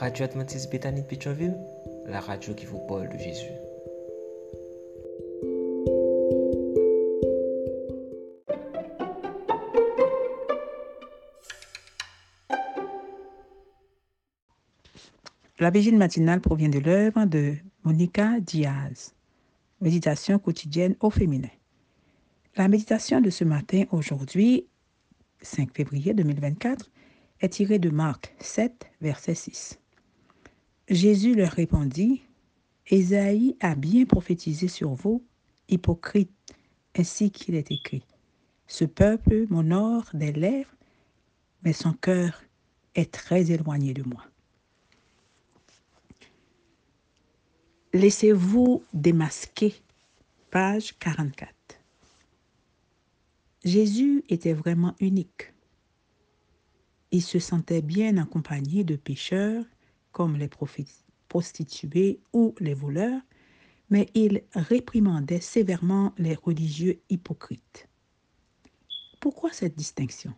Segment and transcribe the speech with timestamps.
[0.00, 3.50] Radio Adventiste Bethany de la radio qui vous parle de Jésus.
[15.58, 19.14] La vigile matinale provient de l'œuvre de Monica Diaz.
[19.80, 21.50] Méditation quotidienne au féminin.
[22.54, 24.68] La méditation de ce matin, aujourd'hui,
[25.42, 26.88] 5 février 2024,
[27.40, 29.80] est tirée de Marc 7, verset 6.
[30.88, 32.22] Jésus leur répondit,
[32.86, 35.22] Ésaïe a bien prophétisé sur vous,
[35.68, 36.30] hypocrites,
[36.96, 38.04] ainsi qu'il est écrit.
[38.66, 40.74] Ce peuple m'honore des lèvres,
[41.62, 42.42] mais son cœur
[42.94, 44.24] est très éloigné de moi.
[47.92, 49.74] Laissez-vous démasquer.
[50.50, 51.52] Page 44.
[53.64, 55.52] Jésus était vraiment unique.
[57.10, 59.64] Il se sentait bien accompagné de pécheurs
[60.12, 60.50] comme les
[61.28, 63.20] prostituées ou les voleurs,
[63.90, 67.88] mais il réprimandait sévèrement les religieux hypocrites.
[69.20, 70.34] Pourquoi cette distinction?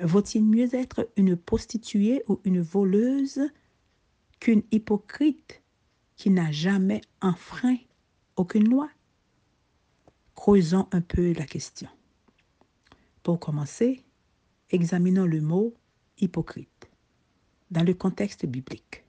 [0.00, 3.40] Vaut-il mieux être une prostituée ou une voleuse
[4.40, 5.62] qu'une hypocrite
[6.16, 7.78] qui n'a jamais enfreint
[8.36, 8.90] aucune loi?
[10.34, 11.88] Creusons un peu la question.
[13.22, 14.04] Pour commencer,
[14.70, 15.74] examinons le mot
[16.18, 16.75] hypocrite
[17.70, 19.04] dans le contexte biblique.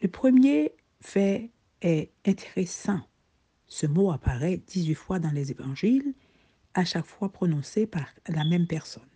[0.00, 1.50] Le premier fait
[1.82, 3.00] est intéressant.
[3.66, 6.14] Ce mot apparaît 18 fois dans les évangiles,
[6.74, 9.08] à chaque fois prononcé par la même personne.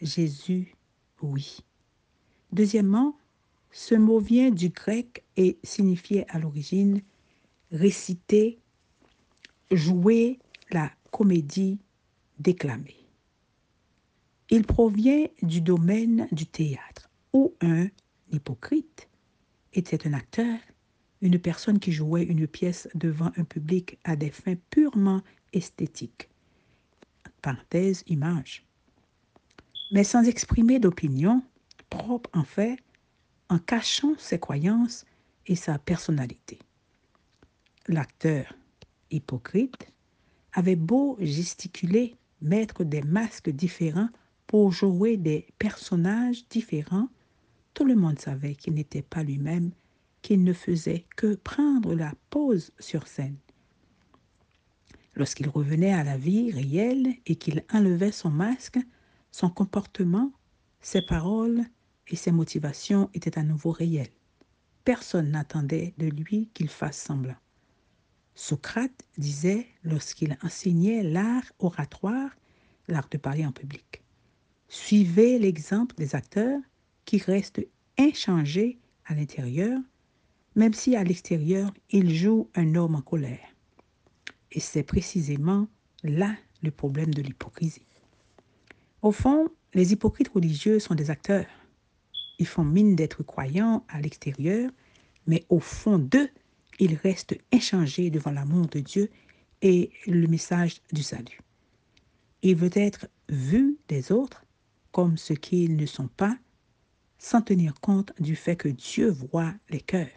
[0.00, 0.74] Jésus,
[1.22, 1.58] oui.
[2.52, 3.16] Deuxièmement,
[3.70, 7.02] ce mot vient du grec et signifiait à l'origine
[7.72, 8.60] réciter,
[9.70, 10.38] jouer
[10.70, 11.78] la comédie
[12.38, 12.96] déclamée.
[14.50, 17.88] Il provient du domaine du théâtre, où un
[18.30, 19.08] hypocrite
[19.74, 20.58] était un acteur,
[21.20, 25.20] une personne qui jouait une pièce devant un public à des fins purement
[25.52, 26.30] esthétiques.
[27.42, 28.64] Parenthèse, image.
[29.92, 31.42] Mais sans exprimer d'opinion
[31.90, 32.78] propre en fait
[33.48, 35.04] en cachant ses croyances
[35.46, 36.58] et sa personnalité.
[37.88, 38.54] L'acteur
[39.10, 39.88] hypocrite
[40.52, 44.08] avait beau gesticuler, mettre des masques différents
[44.46, 47.08] pour jouer des personnages différents,
[47.74, 49.72] tout le monde savait qu'il n'était pas lui-même,
[50.22, 53.36] qu'il ne faisait que prendre la pose sur scène.
[55.16, 58.78] Lorsqu'il revenait à la vie réelle et qu'il enlevait son masque,
[59.30, 60.32] son comportement,
[60.80, 61.64] ses paroles
[62.08, 64.10] et ses motivations étaient à nouveau réels.
[64.84, 67.36] Personne n'attendait de lui qu'il fasse semblant.
[68.34, 72.30] Socrate disait lorsqu'il enseignait l'art oratoire,
[72.88, 74.02] l'art de parler en public,
[74.68, 76.60] Suivez l'exemple des acteurs
[77.04, 77.66] qui restent
[77.98, 79.78] inchangés à l'intérieur,
[80.56, 83.54] même si à l'extérieur ils jouent un homme en colère.
[84.52, 85.68] Et c'est précisément
[86.02, 87.86] là le problème de l'hypocrisie.
[89.02, 91.46] Au fond, les hypocrites religieux sont des acteurs.
[92.38, 94.70] Ils font mine d'être croyants à l'extérieur,
[95.26, 96.28] mais au fond d'eux,
[96.78, 99.10] ils restent inchangés devant l'amour de Dieu
[99.62, 101.40] et le message du salut.
[102.42, 104.44] Ils veulent être vus des autres
[104.92, 106.36] comme ce qu'ils ne sont pas,
[107.18, 110.08] sans tenir compte du fait que Dieu voit les cœurs.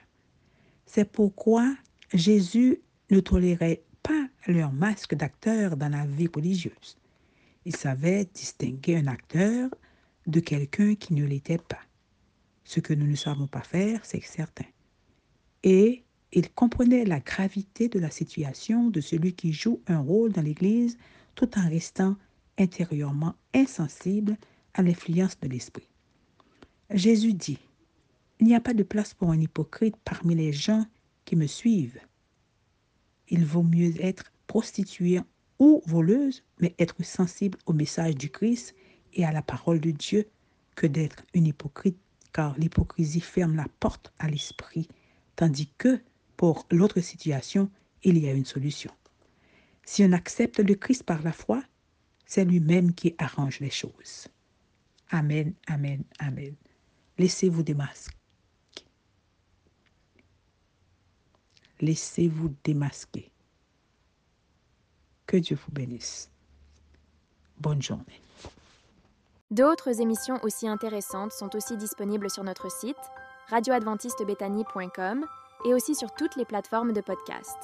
[0.86, 1.76] C'est pourquoi
[2.14, 6.98] Jésus ne tolérait pas leur masque d'acteur dans la vie religieuse.
[7.66, 9.70] Il savait distinguer un acteur
[10.26, 11.82] de quelqu'un qui ne l'était pas.
[12.64, 14.66] Ce que nous ne savons pas faire, c'est certain.
[15.64, 20.42] Et il comprenait la gravité de la situation de celui qui joue un rôle dans
[20.42, 20.98] l'Église
[21.36, 22.16] tout en restant
[22.58, 24.38] intérieurement insensible
[24.74, 25.88] à l'influence de l'Esprit.
[26.90, 27.60] Jésus dit,
[28.40, 30.86] Il n'y a pas de place pour un hypocrite parmi les gens
[31.26, 32.00] qui me suivent.
[33.30, 35.20] Il vaut mieux être prostituée
[35.60, 38.74] ou voleuse, mais être sensible au message du Christ
[39.14, 40.30] et à la parole de Dieu
[40.76, 41.98] que d'être une hypocrite,
[42.32, 44.88] car l'hypocrisie ferme la porte à l'esprit,
[45.36, 46.00] tandis que
[46.38, 47.70] pour l'autre situation,
[48.04, 48.92] il y a une solution.
[49.84, 51.64] Si on accepte le Christ par la foi,
[52.26, 54.28] c'est lui-même qui arrange les choses.
[55.10, 56.56] Amen, amen, amen.
[57.18, 58.16] Laissez-vous démasquer.
[61.82, 63.32] Laissez-vous démasquer.
[65.26, 66.30] Que Dieu vous bénisse.
[67.60, 68.22] Bonne journée.
[69.52, 72.98] D'autres émissions aussi intéressantes sont aussi disponibles sur notre site
[73.50, 75.26] radioadventistebethany.com
[75.66, 77.58] et aussi sur toutes les plateformes de podcast.